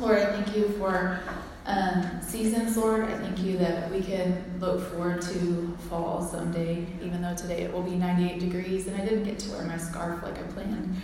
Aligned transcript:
Lord, 0.00 0.18
I 0.18 0.26
thank 0.26 0.56
you 0.56 0.68
for 0.78 1.18
um, 1.66 2.22
seasons, 2.22 2.76
Lord. 2.76 3.02
I 3.02 3.18
thank 3.18 3.40
you 3.40 3.58
that 3.58 3.90
we 3.90 4.00
can 4.00 4.44
look 4.60 4.80
forward 4.92 5.20
to 5.22 5.76
fall 5.90 6.22
someday, 6.22 6.86
even 7.02 7.20
though 7.20 7.34
today 7.34 7.62
it 7.62 7.72
will 7.72 7.82
be 7.82 7.96
98 7.96 8.38
degrees 8.38 8.86
and 8.86 9.00
I 9.00 9.04
didn't 9.04 9.24
get 9.24 9.40
to 9.40 9.50
wear 9.50 9.64
my 9.64 9.76
scarf 9.76 10.22
like 10.22 10.38
I 10.38 10.42
planned. 10.42 10.94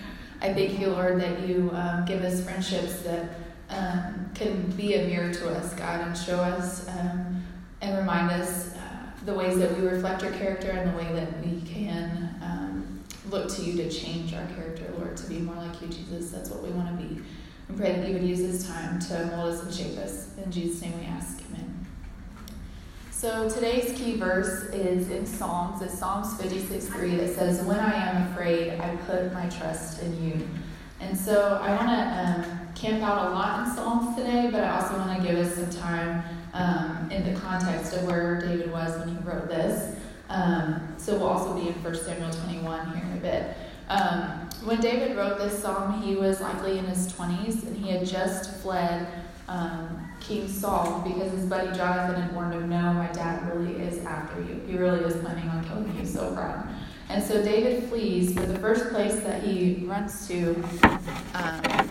I 0.40 0.54
thank 0.54 0.78
you, 0.78 0.90
Lord, 0.90 1.20
that 1.20 1.40
you 1.40 1.70
um, 1.74 2.04
give 2.04 2.22
us 2.22 2.44
friendships 2.44 3.02
that 3.02 3.30
um, 3.68 4.30
can 4.34 4.70
be 4.76 4.94
a 4.94 5.08
mirror 5.08 5.34
to 5.34 5.48
us, 5.50 5.74
God, 5.74 6.00
and 6.00 6.16
show 6.16 6.38
us 6.38 6.88
um, 6.88 7.44
and 7.80 7.98
remind 7.98 8.30
us 8.30 8.76
uh, 8.76 8.78
the 9.24 9.34
ways 9.34 9.58
that 9.58 9.76
we 9.76 9.88
reflect 9.88 10.22
your 10.22 10.32
character 10.32 10.70
and 10.70 10.94
the 10.94 10.96
way 10.96 11.12
that 11.14 11.44
we 11.44 11.62
can 11.62 12.32
um, 12.42 13.00
look 13.28 13.52
to 13.56 13.62
you 13.62 13.76
to 13.76 13.90
change 13.90 14.32
our 14.34 14.46
character, 14.54 14.84
Lord, 14.96 15.16
to 15.16 15.26
be 15.28 15.40
more 15.40 15.56
like 15.56 15.82
you, 15.82 15.88
Jesus. 15.88 16.30
That's 16.30 16.48
what 16.48 16.62
we 16.62 16.70
want 16.70 16.96
to 16.96 17.04
be. 17.04 17.20
And 17.68 17.78
pray 17.78 17.92
that 17.92 18.06
you 18.06 18.14
would 18.14 18.22
use 18.22 18.40
this 18.40 18.66
time 18.66 18.98
to 19.00 19.26
mold 19.36 19.54
us 19.54 19.62
and 19.62 19.72
shape 19.72 19.98
us. 19.98 20.28
In 20.44 20.50
Jesus' 20.50 20.82
name 20.82 20.98
we 21.00 21.06
ask. 21.06 21.40
Amen. 21.48 21.86
So 23.10 23.48
today's 23.48 23.96
key 23.98 24.16
verse 24.16 24.64
is 24.64 25.10
in 25.10 25.24
Psalms. 25.24 25.80
It's 25.80 25.98
Psalms 25.98 26.38
56 26.40 26.86
3 26.86 27.16
that 27.16 27.34
says, 27.34 27.62
When 27.62 27.78
I 27.78 27.94
am 27.94 28.32
afraid, 28.32 28.78
I 28.78 28.96
put 28.96 29.32
my 29.32 29.48
trust 29.48 30.02
in 30.02 30.28
you. 30.28 30.48
And 31.00 31.16
so 31.16 31.58
I 31.62 31.74
want 31.74 31.88
to 31.88 32.50
um, 32.50 32.74
camp 32.74 33.02
out 33.02 33.28
a 33.28 33.30
lot 33.30 33.66
in 33.66 33.74
Psalms 33.74 34.16
today, 34.16 34.50
but 34.50 34.62
I 34.62 34.80
also 34.80 34.98
want 34.98 35.20
to 35.20 35.26
give 35.26 35.38
us 35.38 35.54
some 35.54 35.70
time 35.70 36.22
um, 36.52 37.10
in 37.10 37.32
the 37.32 37.38
context 37.40 37.94
of 37.94 38.06
where 38.06 38.40
David 38.40 38.70
was 38.70 38.98
when 38.98 39.08
he 39.08 39.16
wrote 39.24 39.48
this. 39.48 39.96
Um, 40.28 40.94
so 40.98 41.16
we'll 41.16 41.28
also 41.28 41.54
be 41.54 41.68
in 41.68 41.74
1 41.82 41.94
Samuel 41.94 42.30
21 42.30 42.96
here 42.96 43.04
in 43.04 43.12
a 43.12 43.20
bit. 43.20 43.56
When 44.64 44.80
David 44.80 45.14
wrote 45.14 45.36
this 45.36 45.58
psalm, 45.58 46.00
he 46.00 46.16
was 46.16 46.40
likely 46.40 46.78
in 46.78 46.86
his 46.86 47.12
20s, 47.12 47.66
and 47.66 47.76
he 47.76 47.90
had 47.90 48.06
just 48.06 48.62
fled 48.62 49.06
um, 49.46 50.08
King 50.20 50.48
Saul 50.48 51.02
because 51.06 51.32
his 51.32 51.44
buddy 51.44 51.66
Jonathan 51.76 52.22
had 52.22 52.34
warned 52.34 52.54
him, 52.54 52.70
No, 52.70 52.94
my 52.94 53.08
dad 53.08 53.46
really 53.54 53.74
is 53.82 54.02
after 54.06 54.40
you. 54.40 54.62
He 54.66 54.78
really 54.78 55.04
is 55.04 55.16
planning 55.16 55.50
on 55.50 55.64
killing 55.64 55.94
you, 55.98 56.06
so 56.06 56.30
run. 56.30 56.66
And 57.10 57.22
so 57.22 57.44
David 57.44 57.90
flees, 57.90 58.32
but 58.32 58.48
the 58.48 58.58
first 58.58 58.88
place 58.88 59.16
that 59.16 59.42
he 59.42 59.84
runs 59.84 60.26
to 60.28 60.54
um, 61.34 61.90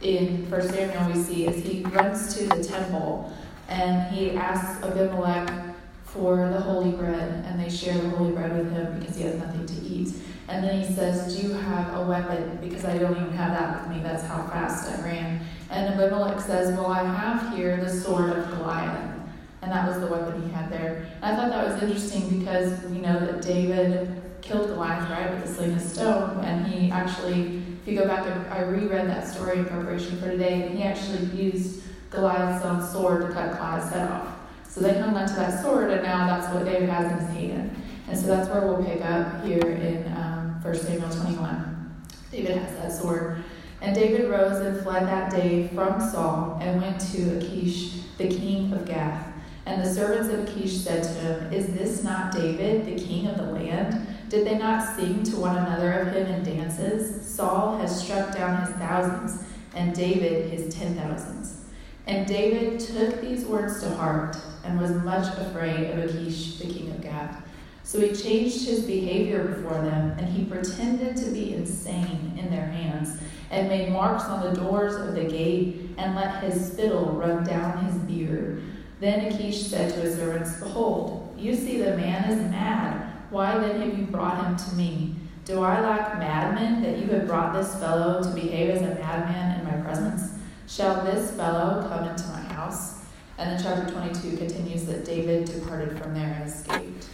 in 0.00 0.50
1 0.50 0.62
Samuel 0.62 1.12
we 1.12 1.22
see 1.22 1.46
is 1.46 1.62
he 1.62 1.82
runs 1.84 2.34
to 2.36 2.46
the 2.46 2.64
temple 2.64 3.30
and 3.68 4.14
he 4.14 4.30
asks 4.30 4.82
Abimelech 4.82 5.76
for 6.06 6.36
the 6.36 6.60
holy 6.60 6.92
bread, 6.92 7.44
and 7.44 7.60
they 7.60 7.68
share 7.68 7.98
the 7.98 8.08
holy 8.08 8.32
bread 8.32 8.56
with 8.56 8.72
him 8.72 8.98
because 8.98 9.16
he 9.16 9.24
has 9.24 9.36
nothing 9.36 9.66
to 9.66 9.74
eat. 9.82 10.14
And 10.48 10.64
then 10.64 10.80
he 10.80 10.94
says, 10.94 11.36
Do 11.36 11.46
you 11.46 11.52
have 11.54 11.94
a 11.94 12.02
weapon? 12.04 12.58
Because 12.62 12.86
I 12.86 12.96
don't 12.96 13.16
even 13.16 13.32
have 13.32 13.52
that 13.52 13.86
with 13.86 13.96
me. 13.96 14.02
That's 14.02 14.24
how 14.24 14.46
fast 14.48 14.90
I 14.90 15.04
ran. 15.04 15.40
And 15.70 15.94
Abimelech 15.94 16.40
says, 16.40 16.76
Well, 16.76 16.86
I 16.86 17.04
have 17.04 17.54
here 17.54 17.76
the 17.76 17.90
sword 17.90 18.30
of 18.30 18.48
Goliath. 18.50 19.14
And 19.60 19.72
that 19.72 19.86
was 19.86 20.00
the 20.00 20.06
weapon 20.06 20.42
he 20.42 20.50
had 20.50 20.70
there. 20.70 21.06
And 21.20 21.24
I 21.24 21.36
thought 21.36 21.50
that 21.50 21.68
was 21.68 21.82
interesting 21.82 22.38
because 22.38 22.82
we 22.84 22.98
know 22.98 23.18
that 23.18 23.42
David 23.42 24.22
killed 24.40 24.68
Goliath, 24.68 25.10
right, 25.10 25.30
with 25.34 25.44
a 25.44 25.54
sling 25.54 25.74
of 25.74 25.80
stone. 25.82 26.42
And 26.44 26.66
he 26.66 26.90
actually, 26.90 27.62
if 27.82 27.88
you 27.88 27.98
go 27.98 28.06
back, 28.06 28.24
I 28.50 28.62
reread 28.62 29.06
that 29.08 29.28
story 29.28 29.58
in 29.58 29.66
preparation 29.66 30.18
for 30.18 30.30
today, 30.30 30.62
and 30.62 30.78
he 30.78 30.84
actually 30.84 31.26
used 31.36 31.82
Goliath's 32.08 32.64
own 32.64 32.86
sword 32.86 33.26
to 33.26 33.32
cut 33.34 33.56
Goliath's 33.56 33.92
head 33.92 34.10
off. 34.10 34.28
So 34.66 34.80
they 34.80 34.98
hung 34.98 35.14
onto 35.14 35.34
that 35.34 35.62
sword, 35.62 35.90
and 35.90 36.02
now 36.02 36.26
that's 36.26 36.54
what 36.54 36.64
David 36.64 36.88
has 36.88 37.12
in 37.12 37.18
his 37.18 37.36
hand. 37.36 37.82
And 38.08 38.16
so 38.18 38.26
that's 38.26 38.48
where 38.48 38.62
we'll 38.62 38.82
pick 38.84 39.04
up 39.04 39.44
here 39.44 39.60
in 39.60 40.06
um, 40.16 40.27
1 40.68 40.76
Samuel 40.76 41.08
21. 41.08 41.96
David 42.30 42.58
has 42.58 42.76
that 42.76 42.92
sword. 42.92 43.42
And 43.80 43.94
David 43.94 44.28
rose 44.28 44.58
and 44.58 44.78
fled 44.82 45.04
that 45.04 45.30
day 45.30 45.68
from 45.68 45.98
Saul 45.98 46.58
and 46.60 46.82
went 46.82 47.00
to 47.12 47.38
Achish, 47.38 48.02
the 48.18 48.28
king 48.28 48.70
of 48.74 48.84
Gath. 48.84 49.32
And 49.64 49.82
the 49.82 49.90
servants 49.90 50.28
of 50.28 50.46
Achish 50.46 50.76
said 50.76 51.04
to 51.04 51.08
him, 51.08 51.52
Is 51.54 51.68
this 51.68 52.04
not 52.04 52.34
David, 52.34 52.84
the 52.84 53.02
king 53.02 53.28
of 53.28 53.38
the 53.38 53.44
land? 53.44 54.06
Did 54.28 54.46
they 54.46 54.58
not 54.58 54.94
sing 54.94 55.22
to 55.22 55.36
one 55.36 55.56
another 55.56 55.90
of 56.00 56.08
him 56.08 56.26
in 56.26 56.44
dances? 56.44 57.26
Saul 57.26 57.78
has 57.78 58.04
struck 58.04 58.34
down 58.34 58.66
his 58.66 58.74
thousands, 58.76 59.44
and 59.74 59.94
David 59.94 60.50
his 60.50 60.74
ten 60.74 60.96
thousands. 60.96 61.64
And 62.06 62.26
David 62.26 62.78
took 62.78 63.22
these 63.22 63.46
words 63.46 63.80
to 63.80 63.94
heart 63.94 64.36
and 64.64 64.78
was 64.78 64.90
much 64.90 65.34
afraid 65.38 65.92
of 65.92 65.98
Achish, 65.98 66.58
the 66.58 66.66
king 66.66 66.90
of 66.90 67.00
Gath. 67.00 67.47
So 67.88 67.98
he 68.02 68.14
changed 68.14 68.68
his 68.68 68.80
behavior 68.80 69.44
before 69.44 69.80
them, 69.80 70.10
and 70.18 70.28
he 70.28 70.44
pretended 70.44 71.16
to 71.16 71.30
be 71.30 71.54
insane 71.54 72.34
in 72.36 72.50
their 72.50 72.66
hands, 72.66 73.18
and 73.50 73.66
made 73.66 73.90
marks 73.90 74.24
on 74.24 74.42
the 74.42 74.60
doors 74.60 74.94
of 74.96 75.14
the 75.14 75.24
gate, 75.24 75.94
and 75.96 76.14
let 76.14 76.44
his 76.44 76.70
spittle 76.70 77.06
run 77.12 77.44
down 77.44 77.82
his 77.86 77.94
beard. 78.02 78.62
Then 79.00 79.32
Achish 79.32 79.68
said 79.68 79.94
to 79.94 80.00
his 80.00 80.16
servants, 80.16 80.60
Behold, 80.60 81.34
you 81.38 81.54
see 81.54 81.78
the 81.78 81.96
man 81.96 82.30
is 82.30 82.50
mad. 82.50 83.10
Why 83.30 83.56
then 83.56 83.80
have 83.80 83.98
you 83.98 84.04
brought 84.04 84.44
him 84.44 84.56
to 84.56 84.74
me? 84.74 85.14
Do 85.46 85.62
I 85.62 85.80
lack 85.80 86.18
madmen 86.18 86.82
that 86.82 86.98
you 86.98 87.06
have 87.14 87.26
brought 87.26 87.54
this 87.54 87.74
fellow 87.76 88.22
to 88.22 88.28
behave 88.34 88.68
as 88.68 88.82
a 88.82 88.96
madman 88.96 89.60
in 89.60 89.64
my 89.64 89.82
presence? 89.82 90.34
Shall 90.66 91.06
this 91.06 91.30
fellow 91.30 91.88
come 91.88 92.06
into 92.06 92.28
my 92.28 92.52
house? 92.52 93.06
And 93.38 93.50
then 93.50 93.62
chapter 93.62 93.90
22 93.90 94.36
continues 94.36 94.84
that 94.84 95.06
David 95.06 95.46
departed 95.46 95.98
from 95.98 96.12
there 96.12 96.34
and 96.38 96.50
escaped. 96.50 97.08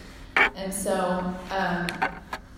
And 0.55 0.73
so, 0.73 1.33
um, 1.51 1.87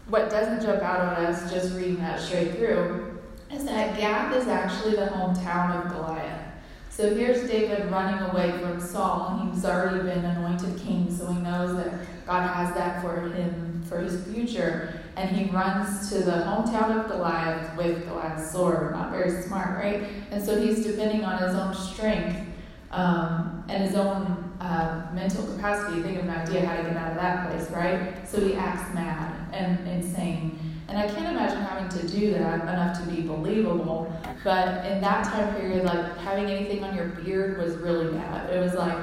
what 0.08 0.30
doesn't 0.30 0.62
jump 0.62 0.82
out 0.82 1.18
at 1.18 1.26
us 1.26 1.52
just 1.52 1.76
reading 1.76 1.98
that 1.98 2.20
straight 2.20 2.56
through 2.56 3.20
is 3.52 3.66
that 3.66 3.98
Gath 3.98 4.36
is 4.36 4.48
actually 4.48 4.96
the 4.96 5.08
hometown 5.08 5.86
of 5.86 5.92
Goliath. 5.92 6.48
So 6.90 7.14
here's 7.14 7.50
David 7.50 7.92
running 7.92 8.20
away 8.30 8.52
from 8.60 8.80
Saul. 8.80 9.52
He's 9.54 9.66
already 9.66 10.00
been 10.00 10.26
anointed 10.26 10.80
king, 10.80 11.16
so 11.16 11.28
he 11.28 11.40
knows 11.40 11.76
that 11.76 11.94
God 12.26 12.48
has 12.48 12.74
that 12.76 13.02
for 13.02 13.30
him 13.30 13.84
for 13.88 14.00
his 14.00 14.24
future. 14.26 15.02
And 15.16 15.30
he 15.30 15.50
runs 15.52 16.10
to 16.10 16.20
the 16.24 16.32
hometown 16.32 17.00
of 17.00 17.08
Goliath 17.08 17.76
with 17.78 18.08
Goliath's 18.08 18.52
sword. 18.52 18.94
Not 18.94 19.12
very 19.12 19.44
smart, 19.44 19.78
right? 19.78 20.04
And 20.32 20.44
so 20.44 20.60
he's 20.60 20.86
depending 20.86 21.24
on 21.24 21.42
his 21.42 21.56
own 21.56 21.74
strength 21.74 22.48
um, 22.92 23.64
and 23.70 23.84
his 23.84 23.96
own 23.96 24.37
uh, 24.60 25.08
mental 25.14 25.46
capacity. 25.46 26.02
Think 26.02 26.20
of 26.20 26.26
an 26.26 26.32
idea 26.32 26.66
how 26.66 26.78
to 26.78 26.84
get 26.84 26.98
out 26.98 27.12
of 27.12 27.18
that 27.18 27.50
place, 27.50 27.70
right? 27.72 28.28
So 28.28 28.42
he 28.42 28.56
acts 28.56 28.94
mad 28.94 29.54
and 29.54 29.88
insane. 29.88 30.60
And 30.88 30.98
I 30.98 31.08
can't 31.08 31.36
imagine 31.36 31.62
having 31.62 31.90
to 32.00 32.08
do 32.08 32.32
that 32.32 32.62
enough 32.62 32.98
to 33.00 33.06
be 33.12 33.22
believable. 33.22 34.12
But 34.44 34.86
in 34.86 35.02
that 35.02 35.26
time 35.26 35.54
period, 35.56 35.84
like 35.84 36.18
having 36.20 36.46
anything 36.46 36.84
on 36.84 36.96
your 36.96 37.08
beard 37.08 37.58
was 37.58 37.76
really 37.76 38.12
bad. 38.14 38.50
It 38.50 38.60
was 38.62 38.74
like 38.74 38.98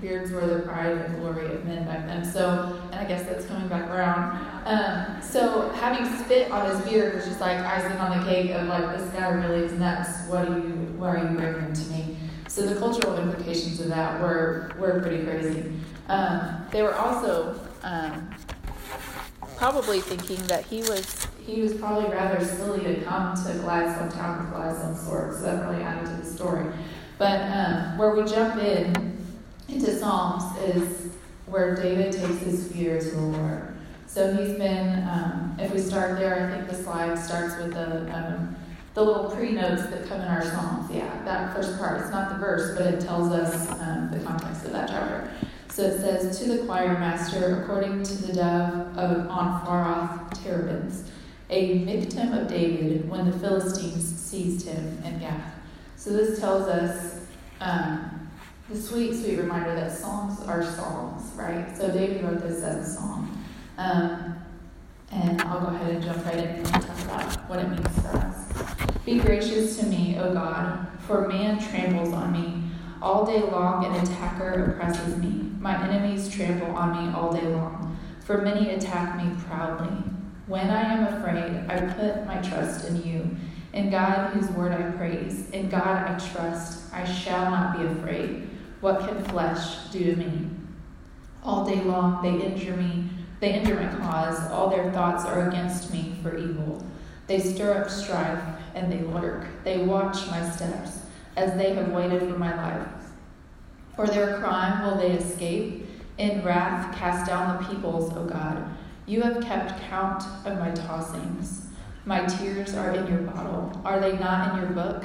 beards 0.00 0.32
were 0.32 0.46
the 0.46 0.60
pride 0.60 0.96
and 0.96 1.16
glory 1.20 1.46
of 1.54 1.64
men 1.64 1.84
back 1.84 2.06
then. 2.06 2.24
So, 2.24 2.80
and 2.90 2.94
I 2.94 3.04
guess 3.04 3.24
that's 3.24 3.46
coming 3.46 3.68
back 3.68 3.88
around. 3.90 4.40
Um, 4.64 5.22
so 5.22 5.68
having 5.76 6.06
spit 6.18 6.50
on 6.50 6.68
his 6.68 6.80
beard 6.88 7.14
was 7.14 7.24
just 7.26 7.40
like 7.40 7.58
icing 7.58 7.96
on 7.98 8.18
the 8.18 8.24
cake 8.24 8.50
of 8.50 8.66
like 8.66 8.96
this 8.98 9.08
guy 9.10 9.28
really 9.28 9.64
is 9.64 9.72
nuts. 9.72 10.26
What 10.26 10.48
are 10.48 10.58
you? 10.58 10.94
What 10.98 11.16
are 11.16 11.18
you 11.18 11.36
bringing 11.36 11.72
to 11.72 11.90
me? 11.90 12.16
So 12.50 12.66
the 12.66 12.74
cultural 12.80 13.16
implications 13.16 13.78
of 13.78 13.88
that 13.90 14.20
were 14.20 14.72
were 14.76 15.00
pretty 15.00 15.22
crazy. 15.22 15.72
Um, 16.08 16.66
they 16.72 16.82
were 16.82 16.96
also 16.96 17.60
um, 17.84 18.34
probably 19.56 20.00
thinking 20.00 20.44
that 20.48 20.66
he 20.66 20.78
was 20.82 21.28
he 21.46 21.60
was 21.60 21.74
probably 21.74 22.10
rather 22.10 22.44
silly 22.44 22.82
to 22.82 23.02
come 23.02 23.36
to 23.36 23.52
Goliath's 23.52 24.14
town 24.16 24.40
with 24.40 24.50
Goliath's 24.50 25.00
sword, 25.00 25.32
so 25.32 25.42
that 25.42 25.64
really 25.64 25.80
added 25.84 26.06
to 26.06 26.16
the 26.16 26.24
story. 26.24 26.66
But 27.18 27.40
um, 27.42 27.96
where 27.96 28.16
we 28.16 28.24
jump 28.28 28.60
in 28.60 29.16
into 29.68 29.96
Psalms 29.96 30.58
is 30.74 31.12
where 31.46 31.76
David 31.76 32.12
takes 32.12 32.38
his 32.38 32.72
fear 32.72 32.98
to 32.98 33.10
the 33.10 33.20
Lord. 33.20 33.76
So 34.08 34.34
he's 34.34 34.58
been, 34.58 35.08
um, 35.08 35.56
if 35.60 35.72
we 35.72 35.78
start 35.78 36.18
there, 36.18 36.48
I 36.48 36.56
think 36.56 36.68
the 36.68 36.74
slide 36.74 37.16
starts 37.16 37.56
with 37.62 37.74
the 37.74 38.12
um, 38.12 38.56
the 38.94 39.02
little 39.02 39.30
pre-notes 39.30 39.86
that 39.86 40.08
come 40.08 40.20
in 40.20 40.28
our 40.28 40.42
songs. 40.42 40.90
Yeah, 40.92 41.22
that 41.24 41.54
first 41.54 41.78
part. 41.78 42.00
It's 42.00 42.10
not 42.10 42.30
the 42.30 42.38
verse, 42.38 42.76
but 42.76 42.94
it 42.94 43.00
tells 43.00 43.32
us 43.32 43.70
um, 43.80 44.10
the 44.10 44.18
context 44.20 44.64
of 44.64 44.72
that 44.72 44.88
chapter. 44.88 45.30
So 45.68 45.84
it 45.84 46.00
says, 46.00 46.38
To 46.40 46.56
the 46.56 46.64
choir 46.66 46.98
master, 46.98 47.62
according 47.62 48.02
to 48.02 48.14
the 48.26 48.32
dove 48.32 48.98
of, 48.98 49.28
on 49.28 49.64
far 49.64 49.84
off 49.84 50.30
terebinths, 50.42 51.04
a 51.48 51.80
Miktam 51.80 52.40
of 52.40 52.48
David 52.48 53.08
when 53.08 53.30
the 53.30 53.38
Philistines 53.38 54.04
seized 54.04 54.66
him 54.66 55.00
in 55.04 55.18
Gath. 55.20 55.54
So 55.96 56.10
this 56.10 56.40
tells 56.40 56.68
us 56.68 57.26
um, 57.60 58.28
the 58.68 58.80
sweet, 58.80 59.14
sweet 59.14 59.36
reminder 59.36 59.74
that 59.74 59.92
Psalms 59.92 60.40
are 60.46 60.64
songs, 60.64 61.32
right? 61.34 61.76
So 61.76 61.90
David 61.90 62.24
wrote 62.24 62.40
this 62.40 62.62
as 62.62 62.88
a 62.88 62.94
song. 63.00 63.44
Um, 63.78 64.36
and 65.12 65.42
I'll 65.42 65.60
go 65.60 65.66
ahead 65.74 65.94
and 65.94 66.04
jump 66.04 66.24
right 66.24 66.38
in 66.38 66.46
and 66.46 66.66
talk 66.66 66.84
about 66.84 67.48
what 67.48 67.58
it 67.58 67.68
means 67.68 68.00
for 68.00 68.16
us. 68.16 68.29
Be 69.10 69.18
gracious 69.18 69.76
to 69.78 69.86
me, 69.86 70.16
O 70.20 70.32
God, 70.32 70.86
for 71.00 71.26
man 71.26 71.58
tramples 71.58 72.12
on 72.12 72.30
me. 72.30 72.62
All 73.02 73.26
day 73.26 73.40
long, 73.40 73.84
an 73.84 74.06
attacker 74.06 74.70
oppresses 74.70 75.16
me. 75.16 75.50
My 75.58 75.84
enemies 75.84 76.28
trample 76.28 76.70
on 76.76 76.92
me 76.92 77.12
all 77.12 77.32
day 77.32 77.44
long, 77.48 77.98
for 78.20 78.38
many 78.38 78.70
attack 78.70 79.16
me 79.16 79.34
proudly. 79.48 79.96
When 80.46 80.70
I 80.70 80.82
am 80.82 81.12
afraid, 81.12 81.68
I 81.68 81.92
put 81.92 82.24
my 82.24 82.36
trust 82.36 82.86
in 82.86 83.02
you. 83.02 83.36
In 83.72 83.90
God, 83.90 84.32
whose 84.32 84.48
word 84.50 84.70
I 84.70 84.96
praise, 84.96 85.50
in 85.50 85.68
God 85.68 86.08
I 86.08 86.16
trust, 86.32 86.94
I 86.94 87.04
shall 87.04 87.50
not 87.50 87.76
be 87.76 87.86
afraid. 87.86 88.48
What 88.80 89.00
can 89.00 89.24
flesh 89.24 89.88
do 89.90 90.04
to 90.04 90.14
me? 90.14 90.50
All 91.42 91.66
day 91.66 91.82
long 91.82 92.22
they 92.22 92.46
injure 92.46 92.76
me, 92.76 93.08
they 93.40 93.54
injure 93.54 93.74
my 93.74 93.88
cause. 94.06 94.38
All 94.52 94.70
their 94.70 94.92
thoughts 94.92 95.24
are 95.24 95.48
against 95.48 95.92
me 95.92 96.14
for 96.22 96.38
evil. 96.38 96.86
They 97.30 97.38
stir 97.38 97.80
up 97.80 97.88
strife 97.88 98.42
and 98.74 98.90
they 98.90 99.02
lurk. 99.02 99.46
They 99.62 99.84
watch 99.84 100.26
my 100.32 100.50
steps 100.50 101.02
as 101.36 101.56
they 101.56 101.74
have 101.74 101.92
waited 101.92 102.22
for 102.22 102.36
my 102.36 102.56
life. 102.56 102.88
For 103.94 104.08
their 104.08 104.38
crime 104.38 104.82
will 104.82 104.96
they 104.96 105.12
escape. 105.12 105.86
In 106.18 106.42
wrath 106.42 106.92
cast 106.96 107.28
down 107.28 107.62
the 107.62 107.68
peoples, 107.68 108.12
O 108.16 108.24
God. 108.24 108.68
You 109.06 109.22
have 109.22 109.44
kept 109.44 109.80
count 109.82 110.24
of 110.44 110.58
my 110.58 110.72
tossings. 110.72 111.66
My 112.04 112.26
tears 112.26 112.74
are 112.74 112.96
in 112.96 113.06
your 113.06 113.22
bottle. 113.22 113.80
Are 113.84 114.00
they 114.00 114.18
not 114.18 114.50
in 114.50 114.62
your 114.62 114.72
book? 114.72 115.04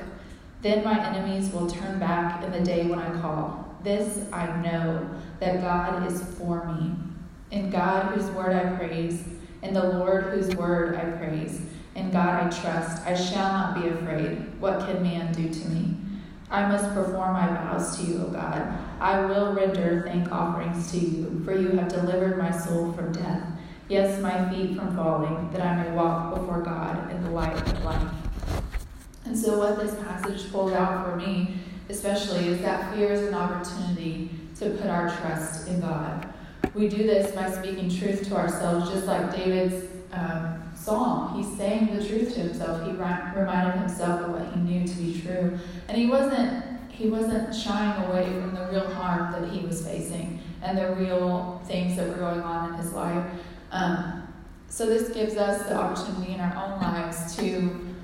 Then 0.63 0.83
my 0.83 0.99
enemies 1.07 1.53
will 1.53 1.69
turn 1.69 1.99
back 1.99 2.43
in 2.43 2.51
the 2.51 2.61
day 2.61 2.87
when 2.87 2.97
I 2.97 3.21
call. 3.21 3.77
This 3.83 4.25
I 4.33 4.47
know, 4.63 5.07
that 5.39 5.61
God 5.61 6.11
is 6.11 6.23
for 6.39 6.65
me. 6.73 6.95
In 7.51 7.69
God, 7.69 8.15
whose 8.15 8.31
word 8.31 8.55
I 8.55 8.75
praise, 8.77 9.23
in 9.61 9.75
the 9.75 9.83
Lord, 9.99 10.23
whose 10.23 10.55
word 10.55 10.95
I 10.95 11.11
praise, 11.23 11.61
in 11.95 12.11
God 12.11 12.43
I 12.43 12.49
trust. 12.49 13.05
I 13.05 13.15
shall 13.15 13.51
not 13.51 13.81
be 13.81 13.87
afraid. 13.89 14.59
What 14.59 14.79
can 14.81 15.01
man 15.01 15.33
do 15.33 15.49
to 15.49 15.69
me? 15.69 15.95
I 16.51 16.67
must 16.67 16.93
perform 16.93 17.33
my 17.33 17.47
vows 17.47 17.97
to 17.97 18.03
you, 18.03 18.23
O 18.23 18.27
God. 18.27 18.77
I 18.99 19.25
will 19.25 19.53
render 19.53 20.03
thank 20.05 20.31
offerings 20.31 20.91
to 20.91 20.97
you, 20.97 21.41
for 21.43 21.57
you 21.57 21.69
have 21.69 21.89
delivered 21.89 22.37
my 22.37 22.51
soul 22.51 22.93
from 22.93 23.11
death 23.11 23.55
yes, 23.87 24.19
my 24.21 24.49
feet 24.49 24.75
from 24.75 24.95
falling, 24.95 25.49
that 25.51 25.61
I 25.61 25.83
may 25.83 25.91
walk 25.91 26.35
before 26.35 26.61
God 26.61 27.11
in 27.11 27.23
the 27.23 27.29
light 27.29 27.55
of 27.55 27.83
life. 27.83 28.11
And 29.25 29.37
so, 29.37 29.59
what 29.59 29.79
this 29.79 29.95
passage 29.95 30.51
pulled 30.51 30.73
out 30.73 31.05
for 31.05 31.15
me, 31.15 31.57
especially, 31.89 32.47
is 32.47 32.61
that 32.61 32.93
fear 32.93 33.11
is 33.11 33.27
an 33.27 33.33
opportunity 33.33 34.31
to 34.59 34.71
put 34.71 34.87
our 34.87 35.15
trust 35.17 35.67
in 35.67 35.81
God. 35.81 36.33
We 36.73 36.89
do 36.89 37.03
this 37.03 37.33
by 37.33 37.51
speaking 37.51 37.89
truth 37.89 38.27
to 38.27 38.35
ourselves, 38.35 38.91
just 38.91 39.07
like 39.07 39.35
David's 39.35 39.87
um, 40.15 40.63
song. 40.75 41.35
He's 41.35 41.57
saying 41.57 41.95
the 41.95 42.07
truth 42.07 42.33
to 42.35 42.41
himself. 42.41 42.85
He 42.85 42.91
reminded 42.91 43.79
himself 43.79 44.21
of 44.21 44.31
what 44.31 44.53
he 44.53 44.59
knew 44.59 44.87
to 44.87 44.95
be 44.95 45.21
true, 45.21 45.57
and 45.87 45.97
he 45.97 46.07
wasn't 46.07 46.63
he 46.89 47.09
wasn't 47.09 47.53
shying 47.53 48.05
away 48.05 48.23
from 48.23 48.55
the 48.55 48.67
real 48.71 48.89
harm 48.93 49.31
that 49.33 49.51
he 49.51 49.65
was 49.65 49.85
facing 49.85 50.39
and 50.61 50.77
the 50.77 50.95
real 50.95 51.61
things 51.65 51.97
that 51.97 52.07
were 52.07 52.15
going 52.15 52.39
on 52.39 52.69
in 52.69 52.75
his 52.79 52.93
life. 52.93 53.29
Um, 53.71 54.25
so 54.69 54.85
this 54.85 55.09
gives 55.09 55.35
us 55.35 55.67
the 55.67 55.75
opportunity 55.75 56.33
in 56.33 56.39
our 56.39 56.55
own 56.55 56.81
lives 56.81 57.35
to, 57.37 57.95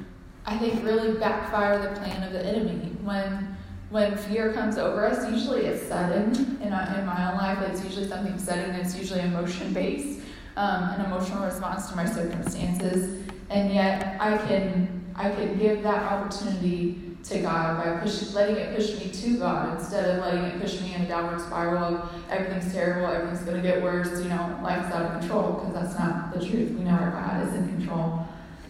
I 0.46 0.58
think, 0.58 0.84
really 0.84 1.18
backfire 1.18 1.82
the 1.82 2.00
plan 2.00 2.24
of 2.24 2.34
the 2.34 2.46
enemy. 2.46 2.92
When 3.02 3.58
when 3.90 4.18
fear 4.18 4.54
comes 4.54 4.78
over 4.78 5.06
us, 5.06 5.30
usually 5.30 5.66
it's 5.66 5.86
sudden. 5.88 6.34
In, 6.62 6.68
in 6.68 7.06
my 7.06 7.30
own 7.30 7.38
life, 7.38 7.60
it's 7.70 7.84
usually 7.84 8.08
something 8.08 8.38
sudden. 8.40 8.74
It's 8.76 8.96
usually 8.98 9.20
emotion 9.20 9.74
based, 9.74 10.21
um, 10.58 10.84
an 10.84 11.06
emotional 11.06 11.46
response 11.46 11.90
to 11.90 11.96
my 11.96 12.06
circumstances. 12.06 13.24
And 13.50 13.74
yet, 13.74 14.18
I 14.20 14.38
can 14.38 15.02
I 15.16 15.30
can 15.32 15.58
give 15.58 15.84
that 15.84 16.12
opportunity 16.12 17.12
to 17.24 17.40
God 17.40 17.84
by 17.84 18.00
push, 18.00 18.34
letting 18.34 18.56
it 18.56 18.76
push 18.76 18.98
me 18.98 19.12
to 19.12 19.38
God 19.38 19.80
instead 19.80 20.10
of 20.10 20.26
letting 20.26 20.44
it 20.44 20.60
push 20.60 20.82
me 20.82 20.96
in 20.96 21.02
a 21.02 21.08
downward 21.08 21.40
spiral 21.40 21.84
of 21.84 22.10
everything's 22.30 22.74
terrible, 22.74 23.08
everything's 23.08 23.44
going 23.44 23.62
to 23.62 23.68
get 23.68 23.82
worse, 23.84 24.24
you 24.24 24.30
know, 24.30 24.60
life's 24.64 24.92
out 24.94 25.12
of 25.12 25.20
control, 25.20 25.54
because 25.54 25.74
that's 25.74 26.00
not 26.00 26.34
the 26.34 26.40
truth. 26.40 26.72
We 26.72 26.84
know 26.84 26.92
our 26.92 27.12
God 27.12 27.48
is 27.48 27.54
in 27.56 27.68
control. 27.68 28.26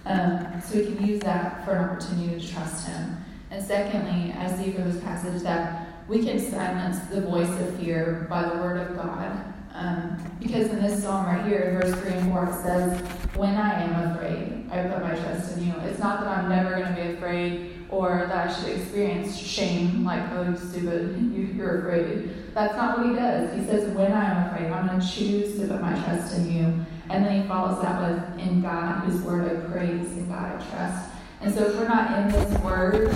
Um, 0.06 0.62
so 0.62 0.80
we 0.80 0.86
can 0.88 1.06
use 1.06 1.22
that 1.22 1.64
for 1.64 1.74
an 1.74 1.90
opportunity 1.90 2.40
to 2.40 2.54
trust 2.54 2.88
Him. 2.88 3.18
And 3.52 3.64
secondly, 3.64 4.34
I 4.38 4.52
see 4.52 4.72
from 4.72 4.92
this 4.92 5.02
passage 5.04 5.42
that 5.44 5.88
we 6.08 6.26
can 6.26 6.40
silence 6.40 7.00
the 7.10 7.22
voice 7.22 7.50
of 7.50 7.76
fear 7.80 8.26
by 8.30 8.50
the 8.50 8.56
word 8.56 8.78
of 8.78 8.98
God. 8.98 9.51
Um, 9.82 10.16
because 10.40 10.68
in 10.68 10.80
this 10.80 11.02
psalm 11.02 11.26
right 11.26 11.44
here, 11.44 11.80
verse 11.82 12.00
3 12.02 12.12
and 12.12 12.32
4, 12.32 12.46
it 12.46 12.54
says, 12.62 13.02
When 13.36 13.56
I 13.56 13.82
am 13.82 14.12
afraid, 14.12 14.70
I 14.72 14.84
put 14.84 15.02
my 15.02 15.16
trust 15.16 15.58
in 15.58 15.66
you. 15.66 15.74
It's 15.86 15.98
not 15.98 16.22
that 16.22 16.38
I'm 16.38 16.50
never 16.50 16.76
going 16.76 16.96
to 16.96 17.02
be 17.02 17.16
afraid 17.16 17.78
or 17.90 18.28
that 18.28 18.48
I 18.48 18.54
should 18.54 18.78
experience 18.78 19.36
shame, 19.36 20.06
like, 20.06 20.22
oh, 20.34 20.44
you 20.44 20.56
stupid, 20.56 21.34
you, 21.34 21.64
are 21.64 21.80
afraid. 21.80 22.30
That's 22.54 22.76
not 22.76 23.00
what 23.00 23.08
he 23.08 23.16
does. 23.16 23.58
He 23.60 23.66
says, 23.66 23.90
when 23.96 24.12
I 24.12 24.26
am 24.26 24.54
afraid, 24.54 24.72
I'm 24.72 24.88
going 24.88 25.02
to 25.02 25.08
choose 25.08 25.60
to 25.60 25.68
put 25.68 25.82
my 25.82 25.94
trust 26.04 26.38
in 26.38 26.56
you. 26.56 26.86
And 27.10 27.26
then 27.26 27.42
he 27.42 27.48
follows 27.48 27.82
that 27.82 28.02
with, 28.02 28.48
in 28.48 28.62
God, 28.62 29.04
whose 29.04 29.20
word 29.22 29.46
I 29.46 29.68
praise, 29.72 30.12
in 30.12 30.30
God 30.30 30.62
I 30.62 30.66
trust. 30.70 31.10
And 31.42 31.54
so 31.54 31.66
if 31.66 31.76
we're 31.76 31.88
not 31.88 32.20
in 32.20 32.32
this 32.32 32.62
word, 32.62 33.08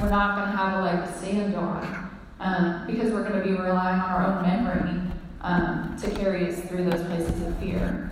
we're 0.00 0.08
not 0.08 0.36
going 0.36 0.50
to 0.50 0.56
have 0.56 0.80
a 0.80 0.84
leg 0.84 1.06
to 1.06 1.18
stand 1.18 1.54
on 1.54 2.10
um, 2.40 2.86
because 2.86 3.12
we're 3.12 3.28
going 3.28 3.38
to 3.40 3.46
be 3.46 3.52
relying 3.52 4.00
on 4.00 4.10
our 4.10 4.26
own 4.26 4.42
memory 4.42 5.13
um, 5.44 5.94
to 6.00 6.10
carry 6.10 6.48
us 6.48 6.58
through 6.62 6.90
those 6.90 7.04
places 7.06 7.42
of 7.42 7.56
fear. 7.58 8.10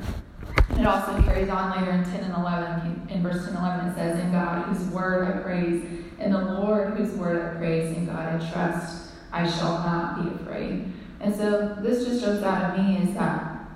It 0.78 0.86
also 0.86 1.20
carries 1.22 1.48
on 1.48 1.80
later 1.80 1.90
in 1.90 2.04
10 2.04 2.24
and 2.24 2.34
11. 2.34 3.08
In 3.08 3.22
verse 3.22 3.44
10 3.46 3.56
and 3.56 3.58
11, 3.58 3.86
it 3.88 3.94
says, 3.94 4.18
In 4.20 4.32
God, 4.32 4.66
whose 4.66 4.86
word 4.90 5.26
I 5.26 5.40
praise, 5.40 5.82
in 6.18 6.32
the 6.32 6.38
Lord, 6.38 6.94
whose 6.94 7.12
word 7.12 7.42
I 7.42 7.58
praise, 7.58 7.96
in 7.96 8.06
God 8.06 8.40
I 8.40 8.50
trust, 8.52 9.12
I 9.32 9.50
shall 9.50 9.78
not 9.78 10.22
be 10.22 10.42
afraid. 10.42 10.92
And 11.20 11.34
so 11.34 11.76
this 11.80 12.04
just 12.04 12.22
jumps 12.22 12.42
out 12.42 12.62
at 12.62 12.78
me 12.78 12.98
is 12.98 13.14
that 13.14 13.66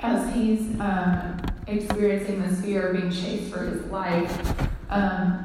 as 0.00 0.32
he's 0.34 0.78
um, 0.80 1.40
experiencing 1.66 2.40
this 2.42 2.60
fear 2.60 2.88
of 2.88 2.96
being 2.96 3.10
chased 3.10 3.52
for 3.52 3.64
his 3.64 3.84
life, 3.86 4.68
um, 4.90 5.42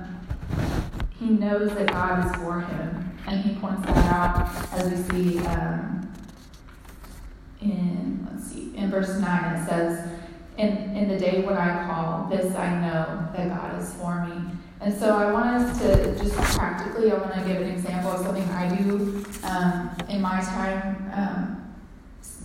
he 1.18 1.30
knows 1.30 1.74
that 1.74 1.88
God 1.88 2.26
is 2.26 2.36
for 2.36 2.62
him. 2.62 3.18
And 3.28 3.42
he 3.44 3.56
points 3.56 3.86
that 3.86 3.98
out 4.14 4.74
as 4.74 5.12
we 5.12 5.38
see 5.38 5.40
um, 5.48 6.01
in, 7.62 8.28
let's 8.32 8.52
see, 8.52 8.76
in 8.76 8.90
verse 8.90 9.18
9, 9.18 9.56
it 9.56 9.68
says, 9.68 10.10
in, 10.58 10.96
in 10.96 11.08
the 11.08 11.18
day 11.18 11.42
when 11.42 11.58
I 11.58 11.88
call, 11.88 12.28
this 12.30 12.56
I 12.56 12.82
know 12.82 13.28
that 13.36 13.50
God 13.50 13.82
is 13.82 13.94
for 13.96 14.26
me. 14.26 14.52
And 14.80 14.94
so 14.94 15.16
I 15.16 15.32
want 15.32 15.48
us 15.48 15.80
to 15.80 16.16
just 16.18 16.36
practically, 16.58 17.12
I 17.12 17.16
want 17.16 17.34
to 17.36 17.42
give 17.42 17.62
an 17.62 17.70
example 17.70 18.12
of 18.12 18.26
something 18.26 18.44
I 18.50 18.76
do 18.76 19.26
um, 19.44 19.92
in 20.10 20.22
my 20.22 20.42
time. 20.42 21.12
Um, 21.14 21.74